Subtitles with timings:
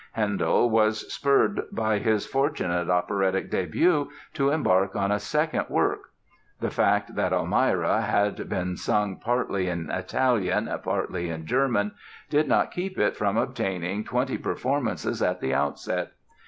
[0.13, 6.05] Handel was spurred by his fortunate operatic debut to embark on a second work.
[6.59, 11.91] The fact that "Almira" had been sung partly in Italian, partly in German,
[12.31, 16.13] did not keep it from obtaining twenty performances at the outset.